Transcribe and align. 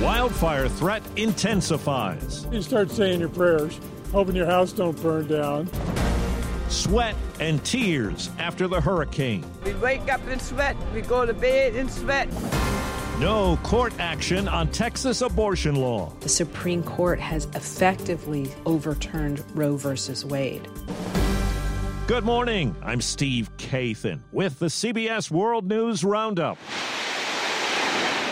Wildfire 0.00 0.68
threat 0.68 1.02
intensifies. 1.16 2.46
You 2.52 2.62
start 2.62 2.88
saying 2.92 3.18
your 3.18 3.28
prayers, 3.28 3.80
hoping 4.12 4.36
your 4.36 4.46
house 4.46 4.70
don't 4.70 4.96
burn 5.02 5.26
down. 5.26 5.68
Sweat 6.68 7.16
and 7.40 7.64
tears 7.64 8.30
after 8.38 8.68
the 8.68 8.80
hurricane. 8.80 9.44
We 9.64 9.74
wake 9.74 10.08
up 10.12 10.24
in 10.28 10.38
sweat. 10.38 10.76
We 10.94 11.00
go 11.00 11.26
to 11.26 11.34
bed 11.34 11.74
in 11.74 11.88
sweat. 11.88 12.28
No 13.18 13.58
court 13.64 13.92
action 13.98 14.46
on 14.46 14.68
Texas 14.68 15.20
abortion 15.20 15.74
law. 15.74 16.12
The 16.20 16.28
Supreme 16.28 16.84
Court 16.84 17.18
has 17.18 17.46
effectively 17.56 18.52
overturned 18.66 19.42
Roe 19.56 19.76
versus 19.76 20.24
Wade. 20.24 20.68
Good 22.06 22.22
morning. 22.22 22.76
I'm 22.82 23.00
Steve 23.00 23.50
Kathan 23.56 24.20
with 24.30 24.60
the 24.60 24.66
CBS 24.66 25.28
World 25.28 25.66
News 25.66 26.04
Roundup. 26.04 26.56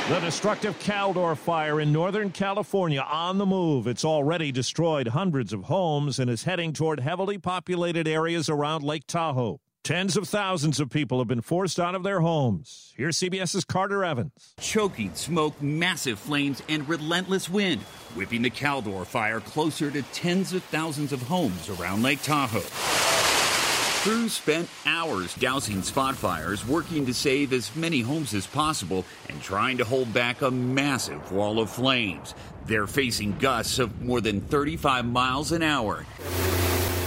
The 0.08 0.20
destructive 0.20 0.78
Caldor 0.78 1.36
fire 1.36 1.80
in 1.80 1.92
Northern 1.92 2.30
California 2.30 3.00
on 3.00 3.38
the 3.38 3.46
move. 3.46 3.88
It's 3.88 4.04
already 4.04 4.52
destroyed 4.52 5.08
hundreds 5.08 5.52
of 5.52 5.64
homes 5.64 6.20
and 6.20 6.30
is 6.30 6.44
heading 6.44 6.72
toward 6.72 7.00
heavily 7.00 7.38
populated 7.38 8.06
areas 8.06 8.48
around 8.48 8.84
Lake 8.84 9.08
Tahoe. 9.08 9.60
Tens 9.82 10.16
of 10.16 10.28
thousands 10.28 10.78
of 10.78 10.90
people 10.90 11.18
have 11.18 11.26
been 11.26 11.40
forced 11.40 11.80
out 11.80 11.96
of 11.96 12.04
their 12.04 12.20
homes. 12.20 12.94
Here's 12.96 13.18
CBS's 13.18 13.64
Carter 13.64 14.04
Evans. 14.04 14.54
Choking 14.60 15.12
smoke, 15.16 15.60
massive 15.60 16.20
flames, 16.20 16.62
and 16.68 16.88
relentless 16.88 17.48
wind, 17.48 17.82
whipping 18.14 18.42
the 18.42 18.50
Caldor 18.50 19.04
fire 19.04 19.40
closer 19.40 19.90
to 19.90 20.02
tens 20.02 20.52
of 20.52 20.62
thousands 20.62 21.12
of 21.12 21.22
homes 21.22 21.68
around 21.68 22.04
Lake 22.04 22.22
Tahoe. 22.22 23.05
Crews 24.06 24.34
spent 24.34 24.68
hours 24.86 25.34
dousing 25.34 25.82
spot 25.82 26.14
fires, 26.14 26.64
working 26.64 27.06
to 27.06 27.12
save 27.12 27.52
as 27.52 27.74
many 27.74 28.02
homes 28.02 28.34
as 28.34 28.46
possible 28.46 29.04
and 29.28 29.42
trying 29.42 29.78
to 29.78 29.84
hold 29.84 30.14
back 30.14 30.42
a 30.42 30.50
massive 30.52 31.32
wall 31.32 31.58
of 31.58 31.68
flames. 31.68 32.32
They're 32.66 32.86
facing 32.86 33.36
gusts 33.38 33.80
of 33.80 34.00
more 34.00 34.20
than 34.20 34.42
35 34.42 35.06
miles 35.06 35.50
an 35.50 35.64
hour. 35.64 36.06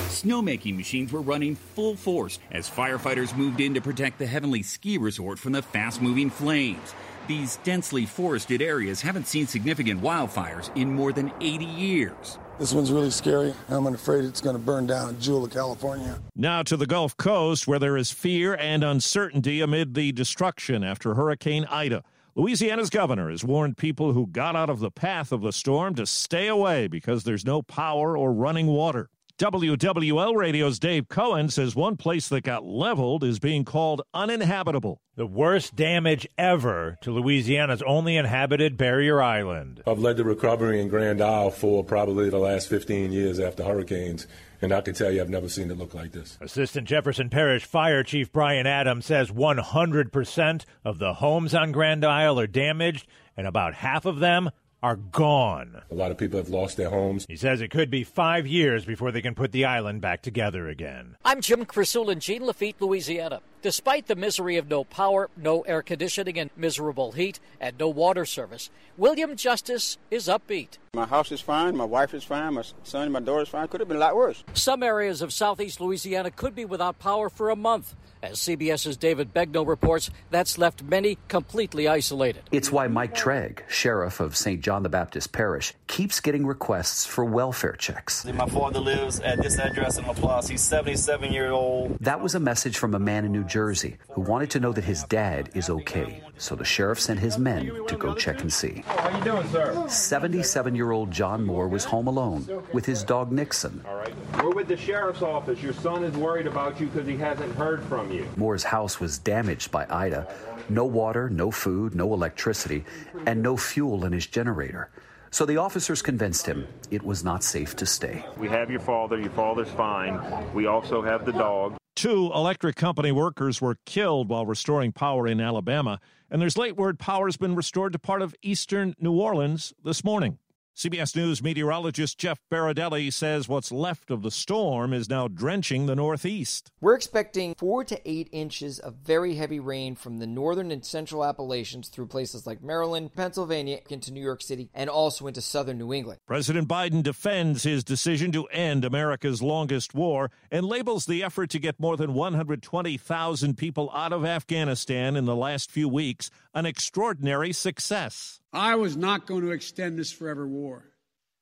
Snowmaking 0.10 0.76
machines 0.76 1.14
were 1.14 1.22
running 1.22 1.56
full 1.56 1.96
force 1.96 2.38
as 2.52 2.70
firefighters 2.70 3.34
moved 3.34 3.62
in 3.62 3.76
to 3.76 3.80
protect 3.80 4.20
the 4.20 4.28
Heavenly 4.28 4.62
Ski 4.62 4.98
Resort 4.98 5.40
from 5.40 5.54
the 5.54 5.62
fast 5.62 6.02
moving 6.02 6.30
flames. 6.30 6.94
These 7.30 7.58
densely 7.58 8.08
forested 8.08 8.60
areas 8.60 9.02
haven't 9.02 9.28
seen 9.28 9.46
significant 9.46 10.02
wildfires 10.02 10.76
in 10.76 10.96
more 10.96 11.14
than 11.14 11.32
80 11.40 11.64
years. 11.64 12.40
This 12.58 12.74
one's 12.74 12.92
really 12.92 13.12
scary. 13.12 13.54
I'm 13.70 13.86
afraid 13.86 14.26
it's 14.26 14.42
going 14.42 14.56
to 14.56 14.60
burn 14.60 14.88
down 14.88 15.20
Jewel 15.20 15.46
of 15.46 15.52
California. 15.52 16.20
Now 16.36 16.64
to 16.64 16.76
the 16.76 16.88
Gulf 16.88 17.16
Coast, 17.18 17.68
where 17.68 17.78
there 17.78 17.98
is 17.98 18.10
fear 18.10 18.56
and 18.56 18.84
uncertainty 18.84 19.62
amid 19.62 19.94
the 19.94 20.12
destruction 20.12 20.84
after 20.84 21.14
Hurricane 21.14 21.66
Ida. 21.70 22.04
Louisiana's 22.34 22.90
governor 22.90 23.30
has 23.30 23.44
warned 23.44 23.78
people 23.78 24.14
who 24.14 24.26
got 24.26 24.56
out 24.56 24.72
of 24.72 24.80
the 24.80 24.90
path 24.90 25.32
of 25.32 25.42
the 25.42 25.54
storm 25.54 25.94
to 25.96 26.08
stay 26.08 26.48
away 26.48 26.88
because 26.88 27.26
there's 27.26 27.46
no 27.46 27.62
power 27.62 28.18
or 28.18 28.34
running 28.34 28.66
water. 28.66 29.08
WWL 29.40 30.36
Radio's 30.36 30.80
Dave 30.80 31.08
Cohen 31.08 31.48
says 31.48 31.74
one 31.74 31.96
place 31.96 32.28
that 32.28 32.42
got 32.42 32.66
leveled 32.66 33.24
is 33.24 33.40
being 33.40 33.64
called 33.64 34.02
uninhabitable. 34.14 35.02
The 35.16 35.26
worst 35.26 35.78
damage 35.78 36.28
ever 36.38 36.98
to 37.00 37.12
Louisiana's 37.12 37.82
only 37.84 38.18
inhabited 38.18 38.76
barrier 38.76 39.22
island. 39.22 39.82
I've 39.88 40.00
led 40.00 40.18
the 40.18 40.26
recovery 40.26 40.82
in 40.82 40.90
Grand 40.90 41.22
Isle 41.22 41.52
for 41.52 41.86
probably 41.86 42.30
the 42.30 42.38
last 42.38 42.68
15 42.68 43.14
years 43.14 43.40
after 43.40 43.64
hurricanes, 43.64 44.28
and 44.62 44.74
I 44.74 44.82
can 44.82 44.94
tell 44.94 45.10
you 45.10 45.22
I've 45.22 45.30
never 45.30 45.48
seen 45.48 45.72
it 45.72 45.78
look 45.78 45.94
like 45.94 46.12
this. 46.12 46.38
Assistant 46.42 46.86
Jefferson 46.86 47.30
Parish 47.30 47.64
Fire 47.64 48.04
Chief 48.04 48.30
Brian 48.34 48.68
Adams 48.68 49.06
says 49.06 49.32
100% 49.32 50.66
of 50.84 51.00
the 51.00 51.14
homes 51.14 51.56
on 51.56 51.72
Grand 51.72 52.04
Isle 52.04 52.42
are 52.42 52.48
damaged, 52.48 53.08
and 53.38 53.48
about 53.48 53.76
half 53.76 54.06
of 54.06 54.20
them 54.20 54.50
are 54.82 54.96
gone. 54.96 55.82
A 55.92 55.96
lot 55.96 56.12
of 56.12 56.18
people 56.18 56.40
have 56.40 56.50
lost 56.50 56.78
their 56.78 56.90
homes. 56.90 57.26
He 57.28 57.36
says 57.36 57.62
it 57.62 57.72
could 57.72 57.90
be 57.90 58.04
five 58.04 58.48
years 58.48 58.86
before 58.86 59.12
they 59.12 59.22
can 59.22 59.36
put 59.36 59.52
the 59.52 59.66
island 59.66 60.02
back 60.02 60.22
together 60.22 60.68
again. 60.68 61.18
I'm 61.26 61.42
Jim 61.42 61.66
Krasula 61.66 62.14
in 62.14 62.20
Jean 62.20 62.46
Lafitte, 62.46 62.82
Louisiana. 62.82 63.42
Despite 63.62 64.08
the 64.08 64.16
misery 64.16 64.56
of 64.56 64.70
no 64.70 64.86
power, 64.86 65.30
no 65.36 65.64
air 65.64 65.82
conditioning, 65.82 66.40
and 66.40 66.50
miserable 66.56 67.12
heat, 67.12 67.42
and 67.60 67.78
no 67.78 67.90
water 67.90 68.24
service, 68.24 68.70
William 68.96 69.36
Justice 69.36 69.98
is 70.10 70.30
upbeat. 70.30 70.78
My 70.94 71.06
house 71.06 71.32
is 71.32 71.42
fine, 71.42 71.76
my 71.76 71.84
wife 71.84 72.14
is 72.14 72.24
fine, 72.24 72.54
my 72.54 72.64
son 72.84 73.04
and 73.04 73.14
my 73.14 73.20
daughter 73.20 73.44
is 73.44 73.50
fine. 73.50 73.68
Could 73.68 73.82
have 73.82 73.90
been 73.90 73.98
a 73.98 74.00
lot 74.00 74.16
worse. 74.16 74.44
Some 74.54 74.82
areas 74.82 75.22
of 75.22 75.34
southeast 75.34 75.82
Louisiana 75.82 76.32
could 76.32 76.56
be 76.56 76.66
without 76.66 77.00
power 77.00 77.30
for 77.30 77.50
a 77.50 77.56
month. 77.56 77.96
As 78.22 78.38
CBS's 78.40 78.98
David 78.98 79.34
Begnaud 79.34 79.66
reports, 79.66 80.10
that's 80.30 80.58
left 80.58 80.84
many 80.84 81.18
completely 81.30 81.88
isolated. 81.88 82.44
It's 82.52 82.70
why 82.70 82.88
Mike 82.88 83.16
Tregre, 83.16 83.62
sheriff 83.70 84.20
of 84.20 84.36
St. 84.36 84.62
John 84.62 84.84
the 84.84 84.90
Baptist 84.90 85.32
Parish, 85.32 85.74
keeps 85.88 86.20
getting 86.20 86.46
requests 86.46 87.06
for 87.06 87.24
welfare 87.24 87.78
checks. 87.78 88.26
My 88.26 88.48
father 88.48 88.80
lives 88.80 89.22
at 89.22 89.42
this 89.42 89.58
address 89.58 89.98
in 90.00 90.04
LaPlace. 90.04 90.50
He's 90.50 90.62
77 90.62 91.32
years 91.32 91.52
old. 91.52 91.98
That 92.02 92.20
was 92.20 92.36
a 92.36 92.42
message 92.42 92.78
from 92.78 92.94
a 92.94 93.00
man 93.00 93.24
in 93.24 93.32
New 93.32 93.46
Jersey 93.50 93.98
who 94.12 94.22
wanted 94.22 94.50
to 94.52 94.60
know 94.60 94.72
that 94.72 94.84
his 94.84 95.04
dad 95.04 95.50
is 95.54 95.70
okay. 95.70 96.22
So 96.38 96.56
the 96.56 96.64
sheriff 96.64 97.00
sent 97.00 97.20
his 97.20 97.38
men 97.38 97.86
to 97.88 97.98
go 97.98 98.14
check 98.14 98.42
and 98.42 98.52
see. 98.52 98.84
Oh, 98.88 98.98
how 98.98 99.18
you 99.18 99.24
doing, 99.24 99.48
sir? 99.50 99.74
77-year-old 99.74 101.12
John 101.12 101.46
Moore 101.46 101.68
was 101.68 101.84
home 101.84 102.08
alone 102.08 102.48
with 102.72 102.86
his 102.86 103.04
dog 103.04 103.32
Nixon. 103.32 103.84
All 103.88 103.96
right. 103.96 104.14
We're 104.42 104.54
with 104.54 104.68
the 104.68 104.78
sheriff's 104.78 105.22
office. 105.22 105.62
Your 105.62 105.74
son 105.74 106.04
is 106.04 106.16
worried 106.16 106.48
about 106.48 106.80
you 106.80 106.88
because 106.88 107.08
he 107.08 107.18
hasn't 107.18 107.54
heard 107.56 107.84
from 107.84 108.12
you. 108.12 108.28
Moore's 108.38 108.64
house 108.64 109.00
was 109.00 109.18
damaged 109.18 109.72
by 109.72 109.86
Ida. 109.90 110.28
No 110.70 110.86
water, 110.86 111.30
no 111.30 111.52
food, 111.52 111.96
no 111.96 112.14
electricity, 112.14 112.86
and 113.26 113.42
no 113.42 113.58
fuel 113.58 114.06
in 114.06 114.14
his 114.14 114.28
generator. 114.28 114.90
So 115.32 115.46
the 115.46 115.58
officers 115.58 116.02
convinced 116.02 116.46
him 116.46 116.68
it 116.90 117.04
was 117.04 117.24
not 117.24 117.44
safe 117.44 117.76
to 117.78 117.86
stay. 117.86 118.26
We 118.38 118.48
have 118.50 118.72
your 118.72 118.80
father. 118.80 119.20
Your 119.20 119.32
father's 119.32 119.70
fine. 119.70 120.20
We 120.54 120.68
also 120.68 121.02
have 121.02 121.26
the 121.26 121.34
dog. 121.34 121.79
Two 122.00 122.32
electric 122.34 122.78
company 122.78 123.12
workers 123.12 123.60
were 123.60 123.78
killed 123.86 124.30
while 124.30 124.46
restoring 124.46 124.94
power 124.94 125.28
in 125.28 125.42
Alabama, 125.42 126.00
and 126.32 126.42
there's 126.42 126.58
late 126.58 126.78
word 126.78 126.98
power 126.98 127.28
has 127.28 127.36
been 127.36 127.56
restored 127.58 127.92
to 127.92 128.00
part 128.00 128.22
of 128.22 128.34
eastern 128.42 128.96
New 129.02 129.12
Orleans 129.12 129.74
this 129.84 130.02
morning. 130.02 130.38
CBS 130.80 131.14
News 131.14 131.44
meteorologist 131.44 132.18
Jeff 132.18 132.40
Berardelli 132.50 133.12
says 133.12 133.50
what's 133.50 133.70
left 133.70 134.10
of 134.10 134.22
the 134.22 134.32
storm 134.32 134.94
is 134.94 135.10
now 135.10 135.28
drenching 135.28 135.88
the 135.88 135.96
Northeast. 135.96 136.72
We're 136.80 136.96
expecting 136.96 137.54
four 137.56 137.84
to 137.84 138.00
eight 138.10 138.30
inches 138.32 138.80
of 138.80 138.96
very 138.96 139.36
heavy 139.36 139.60
rain 139.60 139.96
from 139.96 140.20
the 140.20 140.26
northern 140.26 140.72
and 140.72 140.86
central 140.86 141.26
Appalachians 141.26 141.90
through 141.90 142.08
places 142.08 142.48
like 142.48 142.64
Maryland, 142.64 143.14
Pennsylvania, 143.14 143.80
into 143.90 144.14
New 144.14 144.24
York 144.24 144.42
City, 144.42 144.70
and 144.74 144.90
also 144.90 145.28
into 145.28 145.42
southern 145.42 145.80
New 145.80 145.92
England. 145.92 146.22
President 146.26 146.70
Biden 146.70 147.04
defends 147.04 147.64
his 147.64 147.84
decision 147.84 148.32
to 148.32 148.46
end 148.46 148.86
America's 148.86 149.42
longest 149.42 149.94
war 149.94 150.32
and 150.50 150.66
labels 150.66 151.06
the 151.06 151.26
effort 151.26 151.50
to 151.50 151.60
get 151.60 151.78
more 151.78 151.98
than 151.98 152.14
120,000 152.14 153.58
people 153.58 153.92
out 153.94 154.14
of 154.14 154.24
Afghanistan 154.24 155.18
in 155.18 155.26
the 155.26 155.36
last 155.36 155.72
few 155.72 155.90
weeks 155.90 156.32
an 156.54 156.66
extraordinary 156.66 157.52
success. 157.52 158.39
I 158.52 158.76
was 158.76 158.98
not 158.98 159.28
going 159.28 159.42
to 159.42 159.52
extend 159.52 159.98
this 159.98 160.12
forever 160.12 160.48
war, 160.48 160.86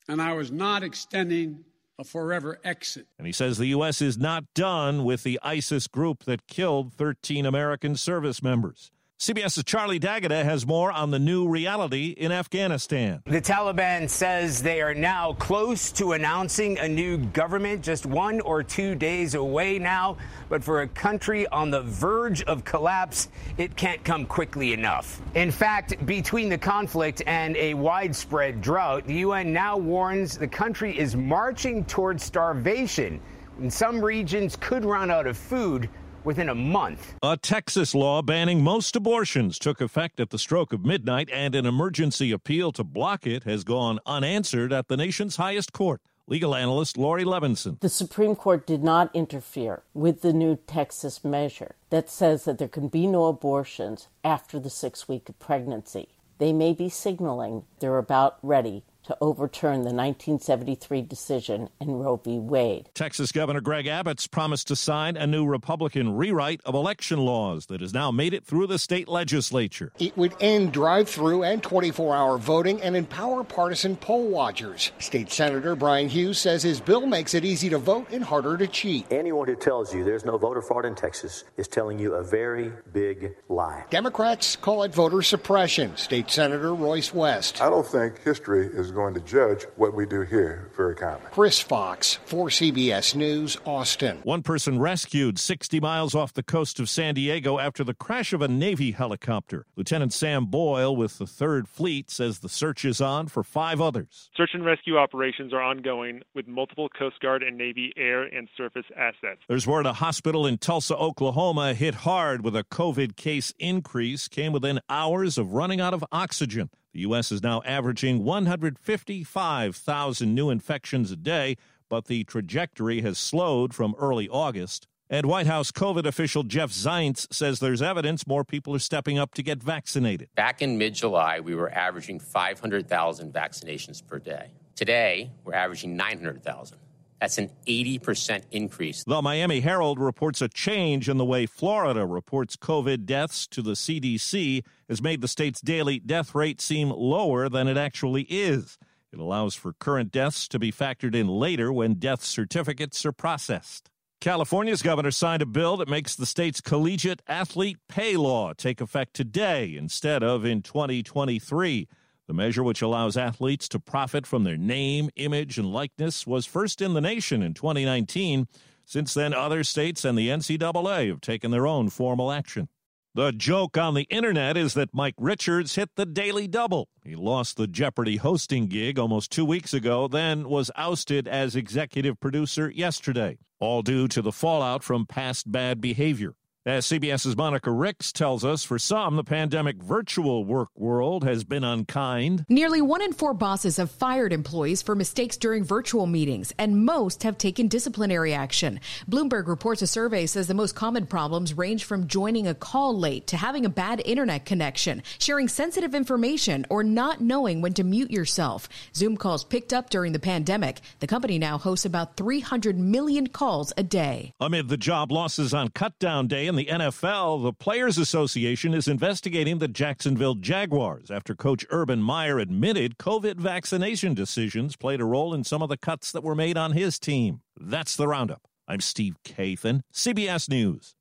and 0.08 0.22
I 0.22 0.34
was 0.34 0.52
not 0.52 0.84
extending 0.84 1.64
a 2.00 2.04
forever 2.04 2.60
exit. 2.64 3.08
And 3.18 3.26
he 3.26 3.34
says 3.34 3.58
the 3.58 3.68
U.S. 3.68 4.02
is 4.02 4.18
not 4.18 4.44
done 4.54 5.04
with 5.04 5.24
the 5.24 5.40
ISIS 5.42 5.88
group 5.88 6.26
that 6.26 6.48
killed 6.48 6.94
13 6.94 7.46
American 7.46 7.96
service 7.96 8.44
members. 8.44 8.92
CBS's 9.20 9.64
Charlie 9.64 9.98
D'Agata 9.98 10.44
has 10.44 10.68
more 10.68 10.92
on 10.92 11.10
the 11.10 11.18
new 11.18 11.50
reality 11.50 12.10
in 12.10 12.32
Afghanistan. 12.32 13.24
The 13.26 13.42
Taliban 13.42 14.08
says 14.08 14.62
they 14.62 14.80
are 14.80 14.94
now 14.94 15.34
close 15.34 15.92
to 15.94 16.12
announcing 16.12 16.78
a 16.78 16.88
new 16.88 17.18
government, 17.18 17.82
just 17.82 18.06
one 18.06 18.40
or 18.42 18.62
two 18.62 18.94
days 18.94 19.34
away 19.34 19.80
now. 19.80 20.18
But 20.50 20.64
for 20.64 20.84
a 20.84 20.88
country 20.88 21.48
on 21.48 21.72
the 21.72 21.82
verge 21.82 22.44
of 22.44 22.64
collapse, 22.64 23.30
it 23.58 23.76
can't 23.76 24.04
come 24.04 24.28
quickly 24.28 24.74
enough. 24.74 25.20
In 25.34 25.50
fact, 25.50 26.06
between 26.06 26.48
the 26.48 26.58
conflict 26.60 27.24
and 27.26 27.58
a 27.58 27.74
widespread 27.74 28.62
drought, 28.62 29.08
the 29.08 29.16
UN 29.16 29.52
now 29.52 29.78
warns 29.78 30.38
the 30.38 30.48
country 30.48 30.96
is 30.96 31.16
marching 31.16 31.84
towards 31.86 32.24
starvation. 32.24 33.20
And 33.58 33.74
some 33.74 34.00
regions 34.00 34.56
could 34.56 34.86
run 34.86 35.10
out 35.10 35.26
of 35.26 35.36
food 35.36 35.90
within 36.28 36.50
a 36.50 36.56
month. 36.56 37.14
A 37.24 37.38
Texas 37.38 37.96
law 37.96 38.22
banning 38.22 38.62
most 38.62 38.98
abortions 38.98 39.58
took 39.58 39.80
effect 39.80 40.20
at 40.20 40.30
the 40.30 40.38
stroke 40.38 40.74
of 40.74 40.84
midnight, 40.84 41.30
and 41.32 41.56
an 41.56 41.66
emergency 41.66 42.34
appeal 42.34 42.74
to 42.74 42.84
block 42.84 43.26
it 43.26 43.46
has 43.46 43.64
gone 43.64 43.98
unanswered 44.06 44.74
at 44.74 44.90
the 44.90 44.98
nation's 44.98 45.38
highest 45.38 45.72
court. 45.72 46.02
Legal 46.28 46.54
analyst 46.54 46.98
Laurie 46.98 47.24
Levenson. 47.24 47.80
The 47.80 47.88
Supreme 47.88 48.36
Court 48.36 48.68
did 48.68 48.84
not 48.84 49.10
interfere 49.16 49.84
with 49.94 50.22
the 50.22 50.34
new 50.34 50.58
Texas 50.68 51.24
measure 51.24 51.76
that 51.92 52.10
says 52.10 52.44
that 52.44 52.58
there 52.58 52.68
can 52.68 52.90
be 52.90 53.08
no 53.08 53.28
abortions 53.28 54.10
after 54.26 54.60
the 54.60 54.70
six 54.70 55.08
week 55.08 55.30
of 55.30 55.40
pregnancy. 55.40 56.10
They 56.40 56.52
may 56.52 56.74
be 56.74 56.90
signaling 56.90 57.64
they're 57.80 57.98
about 57.98 58.38
ready 58.44 58.84
to 59.08 59.18
overturn 59.22 59.84
the 59.84 59.94
1973 59.94 61.02
decision 61.02 61.70
in 61.80 61.94
Roe 61.94 62.18
v. 62.18 62.40
Wade. 62.40 62.90
Texas 62.94 63.32
Governor 63.32 63.62
Greg 63.62 63.88
Abbott's 63.88 64.28
promised 64.28 64.68
to 64.68 64.76
sign 64.76 65.16
a 65.16 65.26
new 65.26 65.46
Republican 65.46 66.18
rewrite 66.18 66.60
of 66.66 66.76
election 66.76 67.20
laws 67.20 67.68
that 67.68 67.80
has 67.80 67.94
now 67.94 68.12
made 68.12 68.34
it 68.34 68.44
through 68.44 68.68
the 68.68 68.78
state 68.78 69.08
legislature. 69.08 69.94
It 69.98 70.18
would 70.18 70.36
end 70.42 70.74
drive 70.74 71.08
through 71.08 71.44
and 71.44 71.64
24 71.64 72.16
hour 72.18 72.38
voting 72.38 72.82
and 72.82 72.98
empower 72.98 73.46
partisan 73.46 73.96
poll 73.96 74.28
watchers. 74.28 74.92
State 75.00 75.32
Senator 75.32 75.74
Brian 75.78 76.10
Hughes 76.10 76.38
says 76.38 76.62
his 76.62 76.82
bill 76.82 77.06
makes 77.08 77.34
it 77.34 77.46
easy 77.46 77.70
to 77.70 77.78
vote 77.78 78.08
and 78.12 78.22
harder 78.22 78.58
to 78.58 78.68
cheat. 78.68 79.06
Anyone 79.10 79.48
who 79.48 79.56
tells 79.56 79.94
you 79.94 80.04
there's 80.04 80.26
no 80.26 80.38
voter 80.38 80.62
fraud 80.62 80.86
in 80.86 80.96
Texas 80.96 81.46
is 81.56 81.70
telling 81.70 81.98
you 81.98 82.16
a 82.16 82.24
very 82.24 82.74
big 82.92 83.36
lie. 83.48 83.86
Democrats 83.90 84.58
call 84.58 84.84
it 84.84 84.94
voter 84.94 85.22
suppression. 85.22 85.96
State 85.96 86.30
Senator 86.30 86.76
Royce 86.76 87.14
West. 87.14 87.62
I 87.62 87.70
don't 87.70 87.88
think 87.88 88.22
history 88.22 88.68
is 88.68 88.92
going 88.98 89.14
to 89.14 89.20
judge 89.22 89.66
what 89.76 89.94
we 89.94 90.08
do 90.08 90.22
here 90.22 90.72
very 90.76 90.96
kindly. 90.96 91.28
Chris 91.32 91.60
Fox 91.60 92.16
for 92.26 92.48
CBS 92.50 93.14
News, 93.14 93.56
Austin. 93.64 94.20
One 94.24 94.42
person 94.42 94.80
rescued 94.80 95.38
60 95.38 95.80
miles 95.80 96.16
off 96.16 96.34
the 96.34 96.42
coast 96.42 96.80
of 96.80 96.90
San 96.90 97.14
Diego 97.14 97.60
after 97.60 97.84
the 97.84 97.94
crash 97.94 98.34
of 98.34 98.42
a 98.42 98.48
Navy 98.48 98.92
helicopter. 98.92 99.68
Lieutenant 99.76 100.14
Sam 100.14 100.48
Boyle 100.48 100.96
with 100.96 101.20
the 101.20 101.26
3rd 101.26 101.68
Fleet 101.68 102.10
says 102.10 102.40
the 102.40 102.50
search 102.50 102.84
is 102.84 103.00
on 103.00 103.28
for 103.28 103.44
five 103.44 103.80
others. 103.80 104.32
Search 104.36 104.50
and 104.54 104.66
rescue 104.66 104.98
operations 104.98 105.54
are 105.54 105.62
ongoing 105.62 106.24
with 106.34 106.48
multiple 106.48 106.90
Coast 106.90 107.20
Guard 107.20 107.44
and 107.44 107.56
Navy 107.56 107.94
air 107.96 108.24
and 108.24 108.50
surface 108.58 108.86
assets. 108.98 109.42
There's 109.48 109.68
word 109.68 109.86
a 109.86 109.94
hospital 109.94 110.48
in 110.48 110.58
Tulsa, 110.58 110.98
Oklahoma 110.98 111.76
hit 111.76 111.94
hard 111.94 112.44
with 112.44 112.56
a 112.56 112.64
COVID 112.64 113.16
case 113.16 113.54
increase, 113.60 114.28
came 114.28 114.52
within 114.52 114.80
hours 114.90 115.38
of 115.38 115.54
running 115.54 115.80
out 115.80 115.94
of 115.94 116.04
oxygen. 116.12 116.72
The 116.98 117.02
U.S. 117.02 117.32
is 117.32 117.44
now 117.44 117.62
averaging 117.64 118.24
155,000 118.24 120.34
new 120.34 120.50
infections 120.50 121.12
a 121.12 121.16
day, 121.16 121.58
but 121.90 122.06
the 122.06 122.24
trajectory 122.24 123.02
has 123.02 123.20
slowed 123.20 123.76
from 123.76 123.94
early 124.00 124.28
August. 124.28 124.88
And 125.08 125.28
White 125.28 125.46
House 125.46 125.72
COVID 125.72 126.08
official 126.08 126.42
Jeff 126.42 126.72
Zients 126.72 127.32
says 127.32 127.60
there's 127.60 127.84
evidence 127.84 128.26
more 128.26 128.44
people 128.44 128.74
are 128.74 128.80
stepping 128.80 129.20
up 129.20 129.36
to 129.36 129.44
get 129.44 129.62
vaccinated. 129.62 130.30
Back 130.34 130.64
in 130.64 130.80
mid 130.80 130.96
July, 130.96 131.40
we 131.40 131.54
were 131.54 131.72
averaging 131.72 132.20
500,000 132.20 133.32
vaccinations 133.32 134.04
per 134.04 134.18
day. 134.18 134.50
Today, 134.76 135.30
we're 135.46 135.54
averaging 135.54 135.96
900,000. 135.96 136.80
That's 137.20 137.38
an 137.38 137.50
80% 137.68 138.44
increase. 138.52 139.04
The 139.04 139.22
Miami 139.22 139.62
Herald 139.62 140.00
reports 140.00 140.42
a 140.42 140.48
change 140.48 141.10
in 141.10 141.18
the 141.18 141.26
way 141.26 141.46
Florida 141.46 142.06
reports 142.06 142.56
COVID 142.56 143.06
deaths 143.06 143.48
to 143.48 143.62
the 143.62 143.72
CDC 143.72 144.64
has 144.88 145.02
made 145.02 145.22
the 145.22 145.28
state's 145.28 145.62
daily 145.62 146.00
death 146.00 146.36
rate 146.36 146.62
seem 146.62 146.90
lower 146.90 147.50
than 147.50 147.68
it 147.68 147.78
actually 147.78 148.24
is. 148.24 148.78
It 149.12 149.20
allows 149.20 149.56
for 149.56 149.74
current 149.74 150.12
deaths 150.12 150.48
to 150.50 150.60
be 150.60 150.72
factored 150.72 151.16
in 151.16 151.28
later 151.28 151.74
when 151.74 151.96
death 151.96 152.24
certificates 152.24 153.06
are 153.06 153.12
processed. 153.12 153.90
California's 154.20 154.82
governor 154.82 155.12
signed 155.12 155.44
a 155.44 155.46
bill 155.46 155.78
that 155.78 155.88
makes 155.88 156.16
the 156.16 156.26
state's 156.26 156.60
collegiate 156.60 157.22
athlete 157.28 157.78
pay 157.88 158.18
law 158.18 158.52
take 158.54 158.82
effect 158.82 159.14
today 159.14 159.76
instead 159.76 160.24
of 160.24 160.44
in 160.44 160.62
2023. 160.62 161.88
The 162.28 162.34
measure, 162.34 162.64
which 162.64 162.82
allows 162.82 163.16
athletes 163.16 163.70
to 163.70 163.80
profit 163.80 164.28
from 164.28 164.44
their 164.44 164.58
name, 164.58 165.10
image, 165.16 165.58
and 165.58 165.72
likeness, 165.72 166.28
was 166.28 166.46
first 166.46 166.82
in 166.82 166.94
the 166.94 167.02
nation 167.02 167.42
in 167.42 167.54
2019. 167.54 168.48
Since 168.86 169.14
then, 169.14 169.34
other 169.34 169.64
states 169.64 170.04
and 170.04 170.18
the 170.18 170.28
NCAA 170.28 171.08
have 171.08 171.22
taken 171.22 171.52
their 171.52 171.66
own 171.66 171.90
formal 171.90 172.32
action. 172.32 172.68
The 173.16 173.32
joke 173.32 173.78
on 173.78 173.94
the 173.94 174.04
internet 174.04 174.58
is 174.58 174.74
that 174.76 174.94
Mike 174.94 175.16
Richards 175.18 175.76
hit 175.76 175.90
the 175.96 176.06
daily 176.06 176.48
double. 176.48 176.90
He 177.04 177.16
lost 177.16 177.58
the 177.58 177.66
Jeopardy 177.66 178.18
hosting 178.18 178.68
gig 178.68 179.00
almost 179.00 179.32
two 179.32 179.46
weeks 179.46 179.74
ago, 179.74 180.08
then 180.08 180.50
was 180.50 180.70
ousted 180.76 181.28
as 181.28 181.56
executive 181.56 182.20
producer 182.20 182.70
yesterday, 182.70 183.38
all 183.60 183.82
due 183.82 184.08
to 184.10 184.22
the 184.22 184.34
fallout 184.34 184.84
from 184.84 185.06
past 185.06 185.52
bad 185.52 185.82
behavior. 185.82 186.36
As 186.68 186.86
CBS's 186.88 187.38
Monica 187.38 187.72
Ricks 187.72 188.12
tells 188.12 188.44
us, 188.44 188.66
for 188.66 188.78
some, 188.78 189.16
the 189.16 189.24
pandemic 189.24 189.78
virtual 189.78 190.44
work 190.44 190.68
world 190.76 191.24
has 191.24 191.46
been 191.46 191.64
unkind. 191.64 192.44
Nearly 192.50 192.82
one 192.82 193.02
in 193.02 193.14
four 193.14 193.34
bosses 193.34 193.78
have 193.78 193.90
fired 193.90 194.34
employees 194.34 194.82
for 194.82 194.94
mistakes 194.94 195.38
during 195.38 195.64
virtual 195.64 196.08
meetings, 196.08 196.52
and 196.60 196.86
most 196.86 197.24
have 197.24 197.38
taken 197.38 197.70
disciplinary 197.70 198.34
action. 198.34 198.82
Bloomberg 199.10 199.48
reports 199.48 199.82
a 199.82 199.88
survey 199.88 200.26
says 200.26 200.48
the 200.48 200.54
most 200.54 200.76
common 200.76 201.08
problems 201.08 201.54
range 201.54 201.86
from 201.86 202.06
joining 202.06 202.48
a 202.48 202.54
call 202.54 203.00
late 203.00 203.28
to 203.28 203.38
having 203.38 203.64
a 203.64 203.70
bad 203.70 204.02
internet 204.04 204.44
connection, 204.44 205.04
sharing 205.20 205.48
sensitive 205.48 205.96
information, 205.96 206.66
or 206.70 206.84
not 206.84 207.22
knowing 207.22 207.62
when 207.62 207.76
to 207.76 207.86
mute 207.86 208.12
yourself. 208.12 208.68
Zoom 208.94 209.16
calls 209.16 209.46
picked 209.46 209.72
up 209.72 209.90
during 209.90 210.12
the 210.12 210.20
pandemic. 210.20 210.82
The 211.00 211.08
company 211.08 211.40
now 211.40 211.60
hosts 211.60 211.86
about 211.86 212.18
300 212.18 212.78
million 212.78 213.28
calls 213.28 213.72
a 213.78 213.84
day. 213.84 214.34
Amid 214.42 214.68
the 214.68 214.76
job 214.76 215.14
losses 215.14 215.54
on 215.54 215.70
cutdown 215.70 216.28
day 216.28 216.48
in 216.48 216.57
the 216.58 216.66
NFL, 216.66 217.44
the 217.44 217.54
Players 217.54 217.98
Association 217.98 218.74
is 218.74 218.88
investigating 218.88 219.60
the 219.60 219.68
Jacksonville 219.68 220.36
Jaguars 220.36 221.10
after 221.10 221.36
coach 221.36 221.66
Urban 221.70 222.02
Meyer 222.02 222.40
admitted 222.40 222.98
COVID 222.98 223.36
vaccination 223.36 224.14
decisions 224.14 224.76
played 224.76 225.00
a 225.00 225.06
role 225.06 225.34
in 225.34 225.44
some 225.44 225.62
of 225.62 225.70
the 225.70 225.78
cuts 225.78 226.12
that 226.12 226.24
were 226.24 226.36
made 226.36 226.58
on 226.58 226.74
his 226.74 227.00
team. 227.00 227.42
That's 227.60 227.96
the 227.96 228.08
roundup. 228.08 228.42
I'm 228.68 228.82
Steve 228.82 229.16
Kathan, 229.24 229.82
CBS 229.94 230.50
News. 230.50 230.96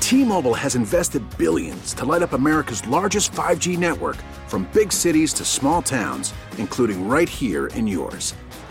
T-Mobile 0.00 0.54
has 0.54 0.76
invested 0.76 1.22
billions 1.36 1.92
to 1.94 2.04
light 2.04 2.22
up 2.22 2.32
America's 2.32 2.86
largest 2.86 3.32
5G 3.32 3.76
network 3.76 4.16
from 4.46 4.68
big 4.72 4.92
cities 4.92 5.32
to 5.34 5.44
small 5.44 5.82
towns, 5.82 6.32
including 6.58 7.08
right 7.08 7.28
here 7.28 7.66
in 7.68 7.86
yours. 7.86 8.34